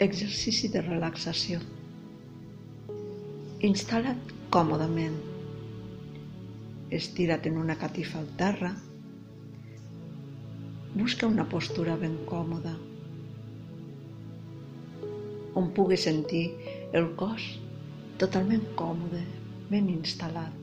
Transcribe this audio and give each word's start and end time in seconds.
Exercici 0.00 0.70
de 0.72 0.80
relaxació. 0.80 1.58
Instal·la't 3.68 4.30
còmodament. 4.54 5.18
Estira't 7.00 7.48
en 7.50 7.58
una 7.60 7.76
catifa 7.82 8.22
al 8.22 8.30
terra. 8.40 8.70
Busca 10.94 11.28
una 11.28 11.44
postura 11.48 11.98
ben 12.00 12.16
còmoda 12.30 12.78
on 15.60 15.70
pugui 15.76 15.98
sentir 15.98 16.46
el 16.96 17.10
cos 17.20 17.44
totalment 18.20 18.64
còmode, 18.78 19.20
ben 19.70 19.88
instal·lat. 19.92 20.56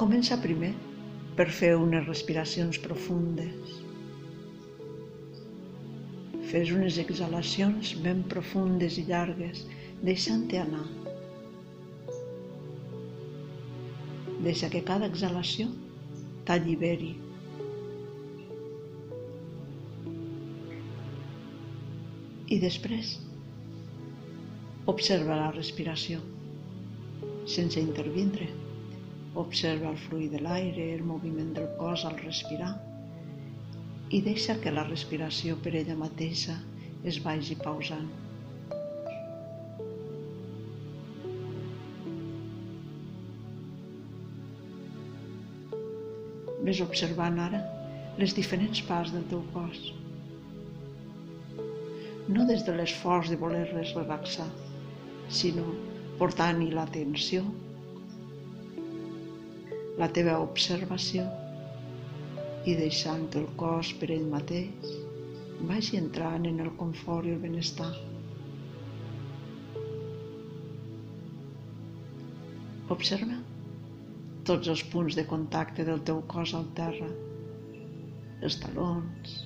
Comença 0.00 0.38
primer 0.42 0.74
per 1.38 1.48
fer 1.62 1.74
unes 1.78 2.06
respiracions 2.06 2.78
profundes. 2.82 3.80
Fes 6.54 6.68
unes 6.70 6.96
exhalacions 7.02 7.88
ben 8.02 8.20
profundes 8.30 8.94
i 9.00 9.02
llargues, 9.08 9.64
deixant-te 10.06 10.60
anar. 10.60 10.84
Deixa 14.44 14.68
que 14.70 14.84
cada 14.92 15.08
exhalació 15.10 15.66
t'alliberi. 16.46 17.10
I 22.54 22.62
després 22.68 23.16
observa 24.94 25.42
la 25.42 25.52
respiració 25.58 26.22
sense 27.58 27.82
intervindre. 27.82 28.52
Observa 29.48 29.90
el 29.90 30.02
fluid 30.06 30.38
de 30.38 30.46
l'aire, 30.46 30.92
el 30.94 31.06
moviment 31.14 31.50
del 31.58 31.72
cos 31.82 32.06
al 32.06 32.20
respirar 32.22 32.76
i 34.14 34.20
deixa 34.22 34.54
que 34.62 34.70
la 34.70 34.84
respiració 34.86 35.56
per 35.62 35.72
ella 35.74 35.96
mateixa 35.98 36.54
es 37.10 37.16
vagi 37.24 37.56
pausant. 37.62 38.06
Ves 46.68 46.84
observant 46.86 47.42
ara 47.48 47.60
les 48.22 48.38
diferents 48.38 48.86
parts 48.86 49.10
del 49.16 49.26
teu 49.34 49.42
cos. 49.56 49.82
No 52.30 52.46
des 52.48 52.62
de 52.68 52.78
l'esforç 52.78 53.34
de 53.34 53.42
voler-les 53.42 53.96
relaxar, 53.98 54.50
sinó 55.42 55.66
portant-hi 56.22 56.70
l'atenció, 56.70 57.42
la 59.98 60.08
teva 60.14 60.38
observació 60.46 61.26
i 62.64 62.74
deixant 62.78 63.26
el 63.38 63.46
cos 63.60 63.92
per 64.00 64.08
ell 64.14 64.28
mateix 64.32 64.92
vagi 65.70 65.98
entrant 66.00 66.46
en 66.48 66.60
el 66.64 66.70
confort 66.80 67.28
i 67.28 67.34
el 67.34 67.42
benestar. 67.42 67.90
Observa 72.94 73.36
tots 74.48 74.68
els 74.72 74.84
punts 74.92 75.16
de 75.18 75.26
contacte 75.28 75.84
del 75.88 76.02
teu 76.08 76.20
cos 76.34 76.52
al 76.56 76.66
terra, 76.80 77.10
els 78.44 78.58
talons, 78.64 79.36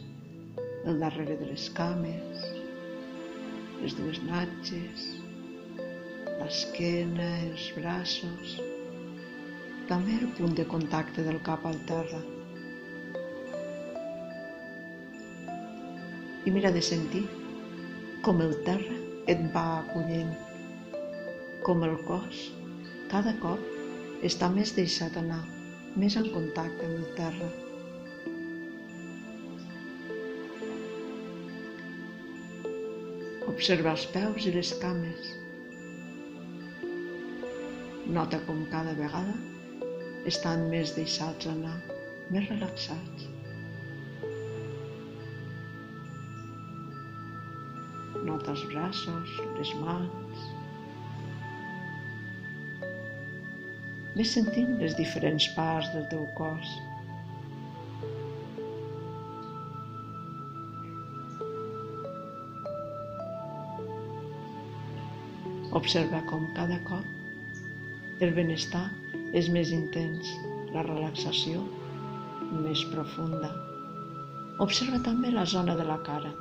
el 0.84 0.98
darrere 1.02 1.36
de 1.42 1.50
les 1.52 1.68
cames, 1.76 2.48
les 3.82 3.94
dues 3.98 4.22
natges, 4.30 5.06
l'esquena, 6.38 7.28
els 7.50 7.68
braços, 7.78 8.56
també 9.92 10.18
el 10.22 10.34
punt 10.40 10.58
de 10.58 10.66
contacte 10.74 11.26
del 11.26 11.38
cap 11.46 11.64
al 11.66 11.78
terra. 11.92 12.24
I 16.46 16.54
mira 16.54 16.70
de 16.74 16.82
sentir 16.84 17.24
com 18.26 18.42
el 18.44 18.54
terra 18.68 18.96
et 19.32 19.42
va 19.54 19.64
acollint, 19.80 20.30
com 21.66 21.82
el 21.86 21.98
cos 22.06 22.46
cada 23.12 23.32
cop 23.40 24.24
està 24.28 24.48
més 24.52 24.74
deixat 24.76 25.14
anar, 25.16 25.40
més 26.02 26.16
en 26.20 26.26
contacte 26.34 26.84
amb 26.84 26.98
el 26.98 27.06
terra. 27.16 27.48
Observa 33.48 33.94
els 33.96 34.04
peus 34.12 34.50
i 34.50 34.52
les 34.58 34.74
cames. 34.82 35.32
Nota 38.18 38.42
com 38.44 38.60
cada 38.74 38.92
vegada 39.00 39.34
estan 40.28 40.68
més 40.74 40.92
deixats 41.00 41.48
anar, 41.48 41.78
més 42.28 42.48
relaxats. 42.52 43.28
Nota 48.38 48.52
els 48.54 48.60
braços, 48.70 49.30
les 49.58 49.70
mans, 49.82 50.42
Ves 54.18 54.30
sentint 54.34 54.70
les 54.78 54.94
diferents 54.98 55.44
parts 55.56 55.90
del 55.94 56.06
teu 56.10 56.22
cos. 56.38 56.70
Observa 65.82 66.22
com 66.30 66.48
cada 66.56 66.80
cop 66.88 68.24
el 68.26 68.34
benestar 68.40 68.88
és 69.42 69.50
més 69.58 69.70
intens, 69.74 70.34
la 70.74 70.82
relaxació 70.88 71.62
més 72.66 72.86
profunda. 72.94 73.54
Observa 74.66 75.02
també 75.10 75.34
la 75.34 75.46
zona 75.58 75.78
de 75.78 75.86
la 75.94 76.02
cara. 76.10 76.34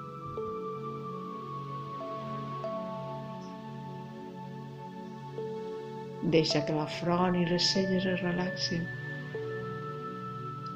Deixa 6.24 6.64
que 6.66 6.74
la 6.74 6.88
front 6.90 7.36
i 7.38 7.44
les 7.46 7.66
celles 7.74 8.06
es 8.10 8.22
relaxin. 8.24 8.86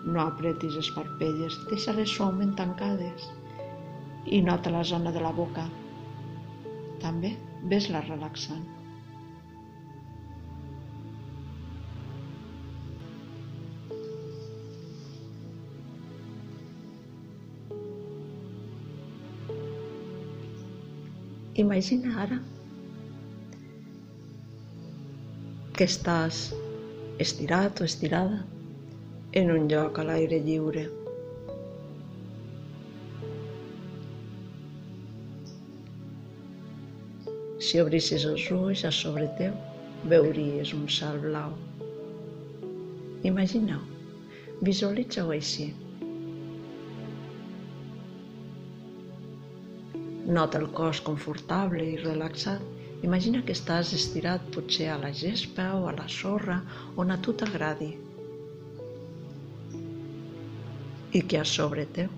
No 0.06 0.22
apretis 0.22 0.76
les 0.78 0.90
parpelles, 0.94 1.58
deixa-les 1.70 2.14
suaument 2.14 2.54
tancades 2.58 3.26
i 4.26 4.42
nota 4.46 4.70
la 4.70 4.84
zona 4.84 5.12
de 5.12 5.24
la 5.24 5.34
boca. 5.34 5.66
També 7.02 7.34
ves-la 7.74 8.04
relaxant. 8.06 8.64
Imagina 21.62 22.16
ara 22.24 22.40
que 25.82 25.88
estàs 25.90 26.40
estirat 27.24 27.80
o 27.82 27.86
estirada 27.90 28.36
en 29.40 29.48
un 29.50 29.64
lloc 29.72 29.96
a 29.98 30.04
l'aire 30.06 30.38
lliure. 30.46 30.84
Si 37.68 37.82
obrissis 37.82 38.28
els 38.30 38.46
ulls 38.54 38.84
a 38.86 38.92
sobre 38.94 39.26
teu, 39.40 39.56
veuries 40.14 40.76
un 40.78 40.84
cel 40.98 41.18
blau. 41.24 41.56
Imagineu, 43.32 43.82
visualitzeu 44.70 45.34
així. 45.34 45.66
Nota 50.30 50.62
el 50.62 50.70
cos 50.78 51.02
confortable 51.10 51.90
i 51.96 51.98
relaxat 52.06 52.70
Imagina 53.02 53.40
que 53.42 53.54
estàs 53.58 53.92
estirat 53.98 54.44
potser 54.54 54.92
a 54.94 54.98
la 55.02 55.10
gespa 55.20 55.72
o 55.80 55.88
a 55.90 55.94
la 55.98 56.06
sorra 56.16 56.60
on 57.02 57.10
a 57.10 57.18
tu 57.18 57.34
t'agradi. 57.34 57.90
I 61.18 61.22
que 61.32 61.40
a 61.42 61.48
sobre 61.54 61.88
teu 61.98 62.14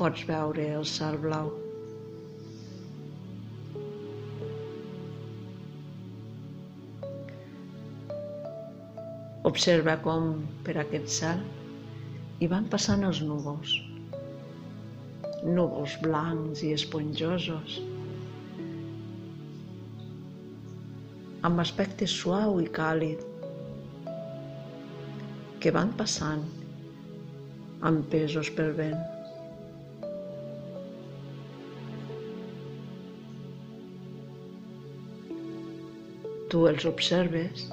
pots 0.00 0.26
veure 0.28 0.66
el 0.80 0.84
cel 0.90 1.20
blau. 1.22 1.52
Observa 9.54 9.94
com 10.02 10.32
per 10.66 10.80
aquest 10.82 11.12
cel 11.22 11.46
hi 12.42 12.50
van 12.50 12.66
passant 12.72 13.06
els 13.08 13.22
núvols, 13.24 13.78
núvols 15.46 15.94
blancs 16.02 16.66
i 16.66 16.74
esponjosos, 16.74 17.78
amb 21.46 21.62
aspecte 21.62 22.08
suau 22.10 22.56
i 22.62 22.66
càlid 22.78 23.20
que 25.62 25.72
van 25.76 25.92
passant 26.00 26.42
empesos 27.90 28.50
pel 28.56 28.72
vent. 28.80 28.98
Tu 36.50 36.66
els 36.72 36.88
observes 36.90 37.64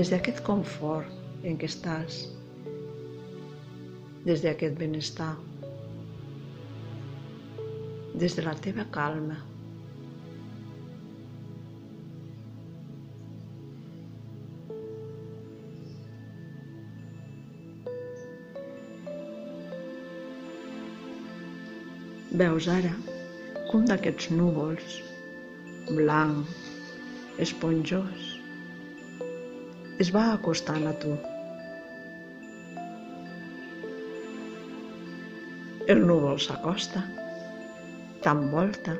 des 0.00 0.12
d'aquest 0.12 0.44
confort 0.52 1.44
en 1.48 1.56
què 1.60 1.68
estàs, 1.72 2.22
des 4.28 4.46
d'aquest 4.46 4.80
benestar. 4.84 5.34
des 8.16 8.34
de 8.36 8.42
la 8.42 8.54
teva 8.64 8.84
calma. 8.92 9.36
Veus 22.40 22.66
ara 22.68 22.90
que 23.56 23.78
un 23.78 23.86
d'aquests 23.88 24.26
núvols, 24.36 24.96
blanc, 25.88 26.48
esponjós, 27.40 28.24
es 30.04 30.10
va 30.16 30.24
acostant 30.32 30.82
a 30.84 30.92
tu. 31.04 31.14
El 35.94 36.02
núvol 36.10 36.36
s'acosta, 36.46 37.00
t'envolta 38.26 38.98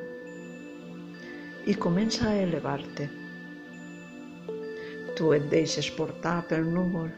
i 1.68 1.74
comença 1.86 2.30
a 2.30 2.38
elevar-te. 2.46 3.10
Tu 5.18 5.34
et 5.36 5.50
deixes 5.52 5.92
portar 5.98 6.38
pel 6.54 6.64
núvol. 6.78 7.12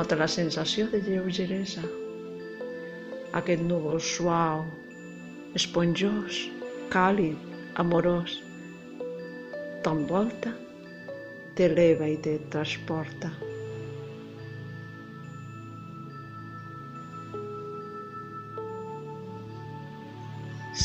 Nota 0.00 0.18
la 0.18 0.28
sensació 0.34 0.88
de 0.96 1.04
lleugeresa 1.06 1.86
aquest 3.36 3.60
núvol 3.68 3.98
suau, 4.00 4.62
esponjós, 5.58 6.38
càlid, 6.92 7.36
amorós, 7.82 8.38
t'envolta, 9.84 10.54
t'eleva 11.58 12.08
i 12.08 12.16
te 12.24 12.38
transporta. 12.54 13.28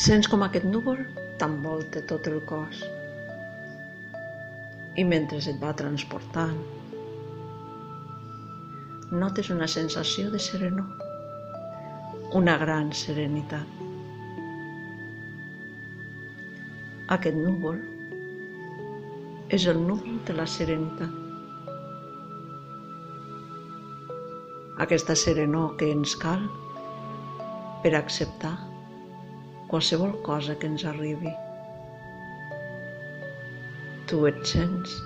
Sents 0.02 0.28
com 0.28 0.44
aquest 0.44 0.66
núvol 0.68 1.00
t'envolta 1.40 2.02
tot 2.10 2.28
el 2.28 2.40
cos 2.48 2.82
i 5.00 5.04
mentre 5.08 5.38
et 5.52 5.60
va 5.62 5.72
transportant 5.78 6.58
notes 9.22 9.52
una 9.54 9.68
sensació 9.76 10.32
de 10.34 10.40
serenor 10.42 11.11
una 12.32 12.54
gran 12.56 12.86
serenitat. 12.96 13.80
Aquest 17.12 17.36
núvol 17.36 17.76
és 19.52 19.66
el 19.68 19.82
núvol 19.84 20.16
de 20.24 20.36
la 20.38 20.46
serenitat. 20.48 21.12
Aquesta 24.86 25.18
serenor 25.24 25.76
que 25.76 25.90
ens 25.92 26.16
cal 26.24 26.48
per 27.84 27.92
acceptar 28.00 28.54
qualsevol 29.68 30.16
cosa 30.24 30.56
que 30.56 30.72
ens 30.72 30.88
arribi. 30.88 31.36
Tu 34.08 34.24
et 34.32 34.40
sents 34.56 34.96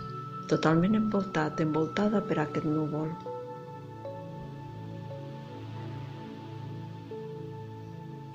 totalment 0.46 0.94
envoltat, 0.94 1.58
envoltada 1.58 2.22
per 2.30 2.38
aquest 2.44 2.70
núvol. 2.70 3.10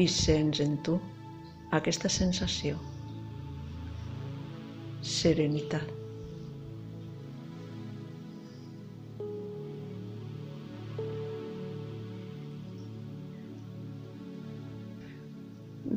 I 0.02 0.08
sents 0.10 0.60
en 0.64 0.78
tu 0.86 0.96
aquesta 1.78 2.10
sensació, 2.10 2.78
serenitat. 5.06 5.92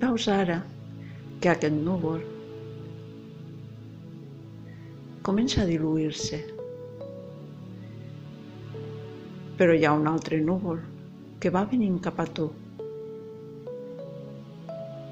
Veus 0.04 0.26
ara 0.28 0.58
que 1.40 1.52
aquest 1.52 1.78
núvol 1.86 2.20
comença 5.24 5.62
a 5.62 5.70
diluir-se, 5.70 6.42
però 9.56 9.72
hi 9.72 9.88
ha 9.88 9.94
un 9.96 10.12
altre 10.12 10.42
núvol 10.44 10.84
que 11.40 11.54
va 11.56 11.64
venint 11.72 11.96
cap 12.04 12.20
a 12.20 12.28
tu 12.40 12.50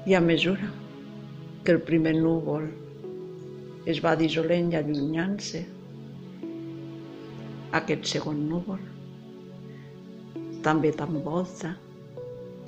i 0.05 0.15
a 0.15 0.19
mesura 0.19 0.67
que 1.63 1.71
el 1.71 1.79
primer 1.79 2.11
núvol 2.19 2.65
es 3.87 4.01
va 4.03 4.11
dissolent 4.19 4.73
i 4.73 4.75
allunyant-se, 4.75 5.61
aquest 7.79 8.09
segon 8.11 8.41
núvol 8.49 8.81
també 10.65 10.91
t'envolta, 10.97 11.71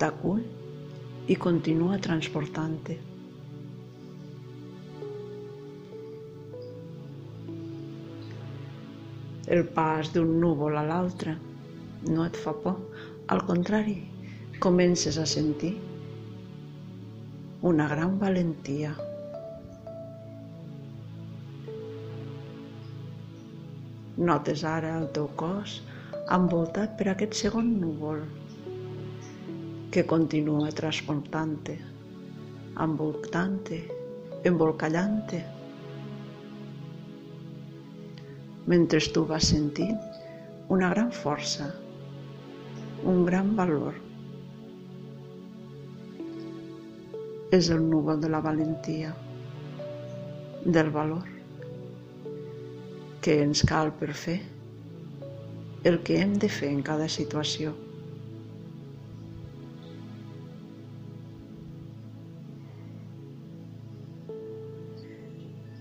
t'acull 0.00 0.40
i 1.28 1.36
continua 1.42 1.98
transportant-te. 2.06 2.96
El 9.56 9.62
pas 9.76 10.08
d'un 10.14 10.32
núvol 10.40 10.76
a 10.80 10.86
l'altre 10.88 11.36
no 12.08 12.24
et 12.24 12.40
fa 12.46 12.56
por, 12.64 12.80
al 13.28 13.44
contrari, 13.48 13.98
comences 14.60 15.20
a 15.20 15.26
sentir 15.28 15.74
una 17.62 17.88
gran 17.88 18.18
valentia. 18.18 18.90
Notes 24.16 24.64
ara 24.64 24.92
el 25.00 25.06
teu 25.16 25.28
cos 25.40 25.78
envoltat 26.36 26.96
per 26.98 27.08
aquest 27.12 27.36
segon 27.40 27.72
núvol 27.80 28.20
que 29.94 30.04
continua 30.04 30.68
transportant-te, 30.76 31.78
envoltant-te, 32.84 33.82
embolcallant-te. 34.50 35.42
Mentre 38.68 39.00
tu 39.14 39.24
vas 39.24 39.52
sentint 39.54 39.96
una 40.68 40.90
gran 40.92 41.12
força, 41.14 41.70
un 43.04 43.24
gran 43.24 43.54
valor 43.56 44.05
és 47.54 47.70
el 47.70 47.82
núvol 47.90 48.20
de 48.20 48.28
la 48.28 48.40
valentia, 48.42 49.14
del 50.64 50.90
valor 50.90 51.28
que 53.22 53.36
ens 53.42 53.62
cal 53.66 53.92
per 53.94 54.12
fer 54.14 54.40
el 55.86 56.00
que 56.02 56.18
hem 56.18 56.34
de 56.42 56.48
fer 56.50 56.72
en 56.74 56.82
cada 56.82 57.06
situació. 57.06 57.72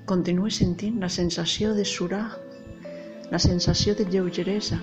Continue 0.06 0.54
sentint 0.54 1.02
la 1.02 1.10
sensació 1.10 1.74
de 1.74 1.86
surar, 1.90 2.28
la 3.32 3.42
sensació 3.42 3.96
de 3.98 4.06
lleugeresa, 4.06 4.78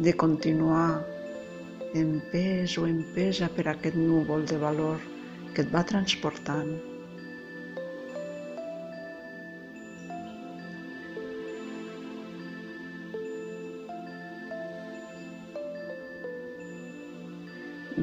de 0.00 0.16
continuar 0.16 1.19
empès 1.94 2.76
o 2.78 2.86
empesa 2.86 3.48
per 3.50 3.66
aquest 3.70 3.96
núvol 3.98 4.44
de 4.46 4.56
valor 4.62 5.02
que 5.54 5.64
et 5.64 5.70
va 5.74 5.82
transportant. 5.82 6.70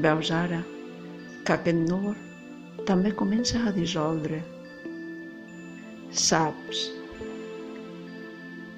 Veus 0.07 0.31
ara 0.35 0.59
que 1.47 1.55
aquest 1.55 1.79
núvol 1.87 2.17
també 2.89 3.13
comença 3.15 3.63
a 3.63 3.71
dissoldre. 3.75 4.41
Saps 6.11 6.83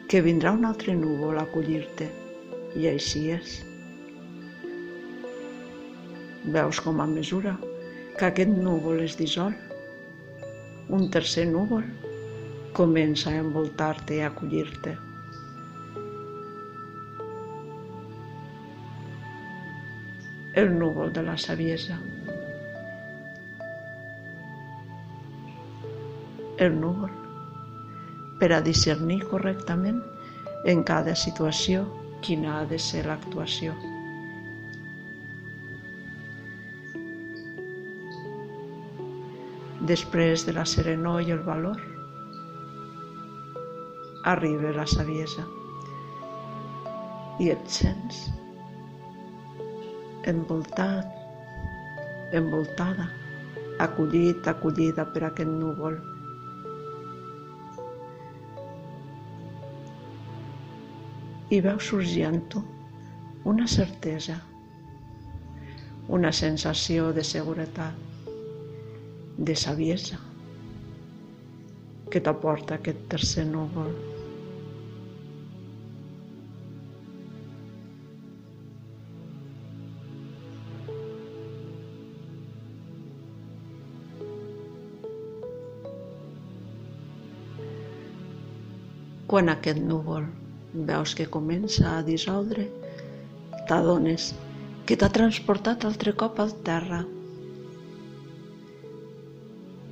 que 0.09 0.21
vindrà 0.25 0.53
un 0.53 0.69
altre 0.69 0.95
núvol 0.97 1.37
a 1.37 1.47
acollir-te 1.49 2.07
i 2.77 2.87
així 2.93 3.25
és. 3.33 3.57
Veus 6.49 6.79
com 6.81 6.97
a 7.01 7.05
mesura 7.05 7.51
que 8.17 8.25
aquest 8.25 8.49
núvol 8.49 9.03
es 9.03 9.13
dissol, 9.19 9.53
un 10.89 11.03
tercer 11.13 11.43
núvol 11.45 11.83
comença 12.73 13.29
a 13.29 13.41
envoltar-te 13.43 14.17
i 14.17 14.23
a 14.23 14.31
acollir-te. 14.31 14.95
El 20.63 20.73
núvol 20.79 21.13
de 21.13 21.23
la 21.27 21.37
saviesa. 21.37 21.99
El 26.57 26.81
núvol 26.81 27.13
per 28.41 28.51
a 28.55 28.63
discernir 28.65 29.21
correctament 29.29 30.01
en 30.73 30.81
cada 30.83 31.13
situació 31.13 31.85
quina 32.25 32.57
ha 32.57 32.65
de 32.73 32.81
ser 32.89 33.05
l'actuació. 33.05 33.77
Després 39.89 40.45
de 40.45 40.53
la 40.53 40.65
serenor 40.69 41.23
i 41.25 41.31
el 41.33 41.41
valor, 41.45 41.79
arriba 44.33 44.75
la 44.75 44.85
saviesa. 44.85 45.45
I 47.39 47.49
et 47.53 47.71
sents 47.71 48.27
envoltat, 50.27 51.07
envoltada, 52.35 53.07
acollit, 53.79 54.47
acollida 54.47 55.05
per 55.13 55.23
aquest 55.29 55.49
núvol. 55.49 55.97
I 61.49 61.61
veus 61.65 61.87
sorgir 61.89 62.27
en 62.27 62.43
tu 62.51 62.61
una 63.49 63.65
certesa, 63.67 64.37
una 66.19 66.31
sensació 66.35 67.09
de 67.15 67.23
seguretat, 67.25 68.08
de 69.39 69.55
saviesa, 69.55 70.17
que 72.11 72.19
t'aporta 72.19 72.75
aquest 72.75 73.05
tercer 73.11 73.45
núvol. 73.47 73.93
Quan 89.29 89.51
aquest 89.53 89.79
núvol 89.79 90.25
veus 90.89 91.13
que 91.15 91.29
comença 91.29 91.93
a 91.93 92.03
dissoldre, 92.03 92.65
t'adones 93.69 94.33
que 94.89 94.97
t'ha 94.97 95.11
transportat 95.13 95.85
altre 95.85 96.15
cop 96.17 96.43
al 96.43 96.51
terra. 96.65 97.03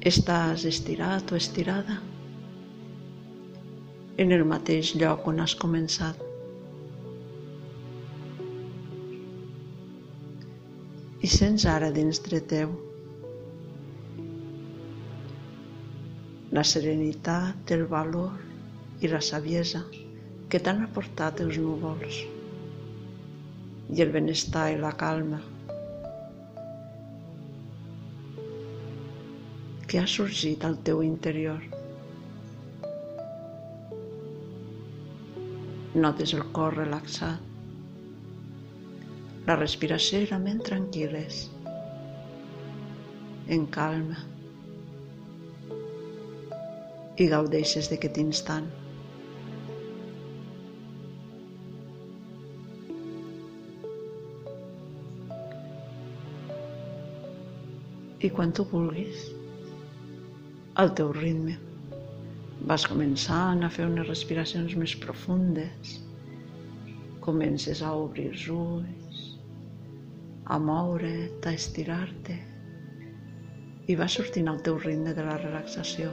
Estàs 0.07 0.61
estirat 0.69 1.31
o 1.33 1.35
estirada? 1.35 1.97
En 4.23 4.29
el 4.35 4.43
mateix 4.47 4.93
lloc 5.01 5.25
on 5.27 5.41
has 5.43 5.55
començat. 5.63 6.21
I 11.19 11.31
sents 11.33 11.65
ara 11.73 11.89
dins 11.97 12.21
de 12.29 12.39
teu. 12.53 12.71
La 16.55 16.63
serenitat, 16.71 17.75
el 17.79 17.83
valor 17.97 19.03
i 19.03 19.11
la 19.11 19.19
saviesa 19.33 19.83
que 20.47 20.63
t'han 20.63 20.85
aportat 20.87 21.43
els 21.49 21.59
núvols 21.67 22.23
i 23.91 24.07
el 24.07 24.15
benestar 24.15 24.69
i 24.71 24.81
la 24.87 24.95
calma 25.03 25.43
que 29.87 29.99
ha 29.99 30.07
sorgit 30.07 30.63
al 30.67 30.77
teu 30.83 31.01
interior. 31.03 31.61
Notes 35.95 36.33
el 36.37 36.43
cor 36.55 36.75
relaxat, 36.77 37.45
la 39.47 39.55
respiració 39.55 40.19
i 40.23 40.27
la 40.31 40.41
ment 40.43 40.59
tranquil·les, 40.69 41.45
en 43.55 43.63
calma, 43.77 44.19
i 47.17 47.29
gaudeixes 47.31 47.87
d'aquest 47.93 48.21
instant. 48.25 48.67
i 58.27 58.29
quan 58.33 58.51
tu 58.51 58.63
vulguis, 58.67 59.27
al 60.77 60.91
teu 60.93 61.09
ritme. 61.09 61.55
Vas 62.69 62.83
començant 62.85 63.63
a 63.65 63.69
fer 63.73 63.87
unes 63.89 64.05
respiracions 64.05 64.75
més 64.77 64.93
profundes, 65.01 65.95
comences 67.25 67.81
a 67.81 67.95
obrir 67.97 68.27
els 68.33 68.43
ulls, 68.53 69.23
a 70.45 70.59
moure't, 70.61 71.41
a 71.49 71.55
estirar-te 71.57 72.37
i 73.89 73.95
va 73.97 74.07
sortint 74.11 74.51
al 74.51 74.61
teu 74.67 74.77
ritme 74.83 75.15
de 75.17 75.25
la 75.25 75.39
relaxació. 75.41 76.11